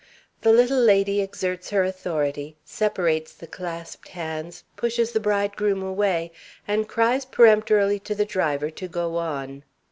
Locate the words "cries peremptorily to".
6.89-8.15